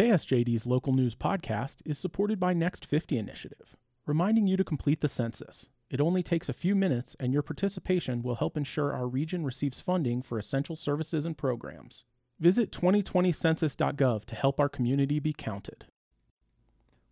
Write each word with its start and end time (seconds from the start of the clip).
KSJD's 0.00 0.64
local 0.64 0.94
news 0.94 1.14
podcast 1.14 1.82
is 1.84 1.98
supported 1.98 2.40
by 2.40 2.54
Next 2.54 2.86
50 2.86 3.18
Initiative, 3.18 3.76
reminding 4.06 4.46
you 4.46 4.56
to 4.56 4.64
complete 4.64 5.02
the 5.02 5.08
census. 5.08 5.68
It 5.90 6.00
only 6.00 6.22
takes 6.22 6.48
a 6.48 6.54
few 6.54 6.74
minutes, 6.74 7.14
and 7.20 7.34
your 7.34 7.42
participation 7.42 8.22
will 8.22 8.36
help 8.36 8.56
ensure 8.56 8.94
our 8.94 9.06
region 9.06 9.44
receives 9.44 9.78
funding 9.78 10.22
for 10.22 10.38
essential 10.38 10.74
services 10.74 11.26
and 11.26 11.36
programs. 11.36 12.04
Visit 12.38 12.72
2020census.gov 12.72 14.24
to 14.24 14.34
help 14.34 14.58
our 14.58 14.70
community 14.70 15.18
be 15.18 15.34
counted. 15.34 15.84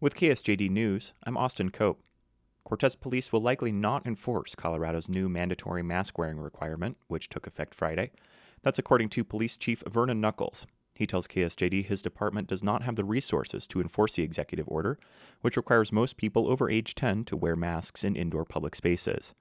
With 0.00 0.16
KSJD 0.16 0.70
News, 0.70 1.12
I'm 1.24 1.36
Austin 1.36 1.68
Cope. 1.68 2.02
Cortez 2.64 2.96
police 2.96 3.30
will 3.30 3.42
likely 3.42 3.70
not 3.70 4.06
enforce 4.06 4.54
Colorado's 4.54 5.10
new 5.10 5.28
mandatory 5.28 5.82
mask 5.82 6.16
wearing 6.16 6.40
requirement, 6.40 6.96
which 7.06 7.28
took 7.28 7.46
effect 7.46 7.74
Friday. 7.74 8.12
That's 8.62 8.78
according 8.78 9.10
to 9.10 9.24
Police 9.24 9.58
Chief 9.58 9.82
Vernon 9.86 10.22
Knuckles. 10.22 10.66
He 10.98 11.06
tells 11.06 11.28
KSJD 11.28 11.86
his 11.86 12.02
department 12.02 12.48
does 12.48 12.64
not 12.64 12.82
have 12.82 12.96
the 12.96 13.04
resources 13.04 13.68
to 13.68 13.80
enforce 13.80 14.16
the 14.16 14.24
executive 14.24 14.66
order, 14.66 14.98
which 15.42 15.56
requires 15.56 15.92
most 15.92 16.16
people 16.16 16.50
over 16.50 16.68
age 16.68 16.96
10 16.96 17.24
to 17.26 17.36
wear 17.36 17.54
masks 17.54 18.02
in 18.02 18.16
indoor 18.16 18.44
public 18.44 18.74
spaces. 18.74 19.32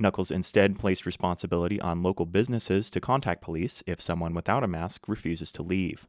Knuckles 0.00 0.32
instead 0.32 0.80
placed 0.80 1.06
responsibility 1.06 1.80
on 1.80 2.02
local 2.02 2.26
businesses 2.26 2.90
to 2.90 3.00
contact 3.00 3.42
police 3.42 3.84
if 3.86 4.00
someone 4.00 4.34
without 4.34 4.64
a 4.64 4.66
mask 4.66 5.06
refuses 5.06 5.52
to 5.52 5.62
leave. 5.62 6.08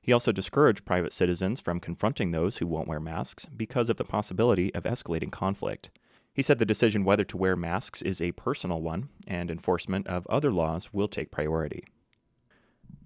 He 0.00 0.12
also 0.12 0.30
discouraged 0.30 0.84
private 0.84 1.12
citizens 1.12 1.60
from 1.60 1.80
confronting 1.80 2.30
those 2.30 2.58
who 2.58 2.68
won't 2.68 2.86
wear 2.86 3.00
masks 3.00 3.46
because 3.46 3.90
of 3.90 3.96
the 3.96 4.04
possibility 4.04 4.72
of 4.76 4.84
escalating 4.84 5.32
conflict. 5.32 5.90
He 6.32 6.42
said 6.42 6.60
the 6.60 6.64
decision 6.64 7.02
whether 7.02 7.24
to 7.24 7.36
wear 7.36 7.56
masks 7.56 8.00
is 8.00 8.20
a 8.20 8.30
personal 8.30 8.80
one, 8.80 9.08
and 9.26 9.50
enforcement 9.50 10.06
of 10.06 10.24
other 10.28 10.52
laws 10.52 10.92
will 10.92 11.08
take 11.08 11.32
priority. 11.32 11.82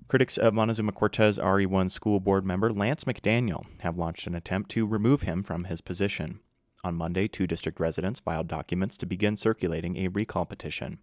Critics 0.09 0.39
of 0.39 0.55
Montezuma 0.55 0.93
Cortez 0.93 1.39
RE1 1.39 1.91
school 1.91 2.19
board 2.19 2.47
member 2.47 2.73
Lance 2.73 3.05
McDaniel 3.05 3.67
have 3.81 3.99
launched 3.99 4.27
an 4.27 4.35
attempt 4.35 4.71
to 4.71 4.87
remove 4.87 5.21
him 5.21 5.43
from 5.43 5.65
his 5.65 5.83
position. 5.83 6.41
On 6.83 6.95
Monday, 6.95 7.29
two 7.29 7.47
district 7.47 7.79
residents 7.79 8.19
filed 8.19 8.49
documents 8.49 8.97
to 8.97 9.05
begin 9.05 9.37
circulating 9.37 9.99
a 9.99 10.09
recall 10.09 10.47
petition. 10.47 11.01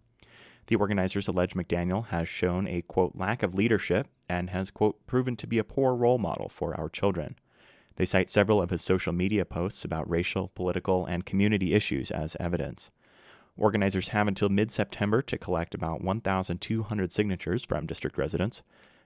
The 0.66 0.78
organizers 0.78 1.28
allege 1.28 1.54
McDaniel 1.54 2.08
has 2.08 2.28
shown 2.28 2.68
a, 2.68 2.82
quote, 2.82 3.12
lack 3.16 3.44
of 3.44 3.54
leadership 3.54 4.08
and 4.28 4.50
has, 4.50 4.72
quote, 4.72 5.06
proven 5.06 5.36
to 5.36 5.46
be 5.46 5.60
a 5.60 5.64
poor 5.64 5.94
role 5.94 6.18
model 6.18 6.50
for 6.50 6.74
our 6.74 6.90
children. 6.90 7.36
They 7.98 8.06
cite 8.06 8.32
several 8.32 8.60
of 8.60 8.72
his 8.72 8.82
social 8.82 9.14
media 9.14 9.46
posts 9.46 9.86
about 9.86 10.10
racial, 10.10 10.48
political, 10.56 11.06
and 11.06 11.28
community 11.28 11.76
issues 11.76 12.10
as 12.10 12.36
evidence. 12.40 12.90
Organizers 13.56 14.08
have 14.08 14.28
until 14.28 14.50
mid 14.50 14.72
September 14.72 15.22
to 15.22 15.38
collect 15.38 15.76
about 15.76 16.04
1,200 16.04 17.12
signatures 17.12 17.64
from 17.64 17.86
district 17.86 18.18
residents. 18.18 18.64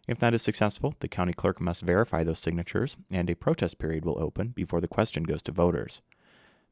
If 0.10 0.18
that 0.18 0.34
is 0.34 0.42
successful, 0.42 0.96
the 1.02 1.08
county 1.08 1.34
clerk 1.34 1.62
must 1.62 1.84
verify 1.84 2.24
those 2.24 2.40
signatures, 2.40 2.98
and 3.12 3.30
a 3.30 3.36
protest 3.36 3.78
period 3.78 4.06
will 4.06 4.18
open 4.20 4.48
before 4.48 4.82
the 4.82 4.88
question 4.88 5.22
goes 5.22 5.44
to 5.44 5.52
voters. 5.52 6.02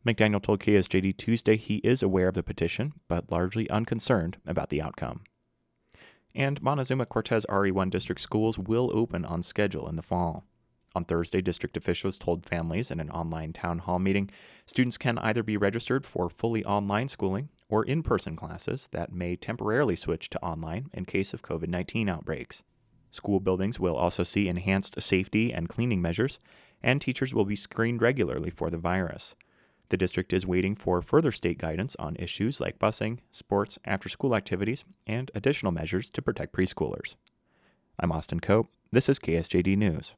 McDaniel 0.04 0.42
told 0.42 0.60
KSJD 0.60 1.16
Tuesday 1.18 1.56
he 1.56 1.76
is 1.84 2.02
aware 2.02 2.30
of 2.30 2.34
the 2.34 2.42
petition, 2.42 2.94
but 3.08 3.32
largely 3.32 3.70
unconcerned 3.70 4.38
about 4.48 4.72
the 4.72 4.82
outcome. 4.82 5.22
And 6.34 6.60
Montezuma 6.64 7.06
Cortez 7.06 7.46
RE1 7.48 7.92
district 7.92 8.22
schools 8.22 8.58
will 8.58 8.90
open 8.92 9.24
on 9.24 9.44
schedule 9.44 9.88
in 9.88 9.98
the 9.98 10.02
fall. 10.02 10.44
On 10.96 11.06
Thursday, 11.06 11.40
district 11.40 11.78
officials 11.78 12.18
told 12.18 12.44
families 12.44 12.90
in 12.90 13.00
an 13.00 13.12
online 13.12 13.54
town 13.54 13.78
hall 13.78 14.00
meeting 14.00 14.32
students 14.66 14.98
can 14.98 15.20
either 15.20 15.44
be 15.44 15.58
registered 15.58 16.08
for 16.08 16.28
fully 16.28 16.66
online 16.66 17.08
schooling 17.08 17.50
or 17.70 17.84
in 17.84 18.02
person 18.02 18.36
classes 18.36 18.90
that 18.94 19.14
may 19.14 19.36
temporarily 19.36 19.96
switch 19.96 20.28
to 20.32 20.44
online 20.44 20.90
in 20.92 21.06
case 21.06 21.36
of 21.36 21.44
COVID 21.44 21.68
19 21.68 22.10
outbreaks. 22.10 22.64
School 23.12 23.40
buildings 23.40 23.80
will 23.80 23.96
also 23.96 24.24
see 24.24 24.48
enhanced 24.48 25.02
safety 25.02 25.54
and 25.54 25.70
cleaning 25.70 26.02
measures, 26.02 26.40
and 26.84 27.02
teachers 27.02 27.34
will 27.34 27.46
be 27.46 27.56
screened 27.56 28.02
regularly 28.02 28.50
for 28.50 28.70
the 28.70 28.78
virus. 28.78 29.36
The 29.90 29.98
district 29.98 30.34
is 30.34 30.46
waiting 30.46 30.76
for 30.76 31.02
further 31.02 31.32
state 31.32 31.58
guidance 31.58 31.96
on 31.98 32.18
issues 32.18 32.60
like 32.60 32.80
busing, 32.80 33.20
sports, 33.32 33.80
after 33.86 34.10
school 34.10 34.36
activities, 34.36 34.84
and 35.06 35.32
additional 35.34 35.72
measures 35.72 36.10
to 36.12 36.22
protect 36.22 36.54
preschoolers. 36.54 37.16
I'm 37.98 38.12
Austin 38.12 38.42
Cope. 38.42 38.68
This 38.92 39.08
is 39.08 39.18
KSJD 39.18 39.78
News. 39.78 40.14